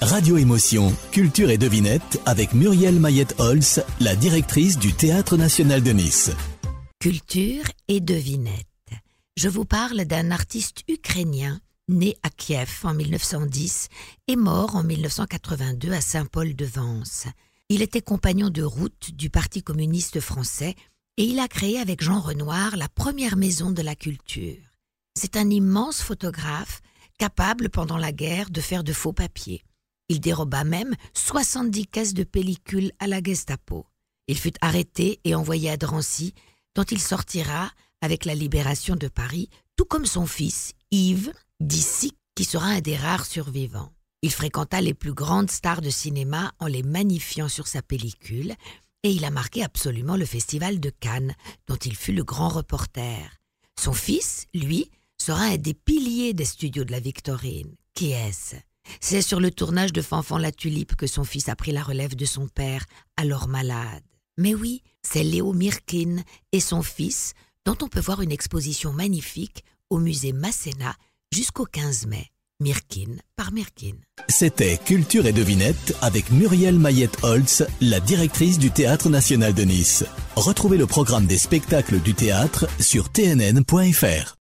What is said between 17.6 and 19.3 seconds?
Il était compagnon de route du